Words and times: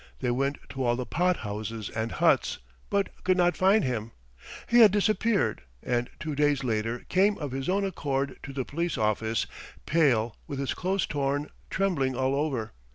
They 0.19 0.31
went 0.31 0.57
to 0.69 0.83
all 0.83 0.95
the 0.95 1.05
pothouses 1.05 1.91
and 1.91 2.13
huts, 2.13 2.57
but 2.89 3.09
could 3.23 3.37
not 3.37 3.55
find 3.55 3.83
him. 3.83 4.13
He 4.67 4.79
had 4.79 4.89
disappeared, 4.91 5.61
and 5.83 6.09
two 6.19 6.33
days 6.33 6.63
later 6.63 7.05
came 7.07 7.37
of 7.37 7.51
his 7.51 7.69
own 7.69 7.85
accord 7.85 8.39
to 8.41 8.51
the 8.51 8.65
police 8.65 8.97
office, 8.97 9.45
pale, 9.85 10.35
with 10.47 10.57
his 10.57 10.73
clothes 10.73 11.05
torn, 11.05 11.51
trembling 11.69 12.15
all 12.15 12.33
over. 12.33 12.73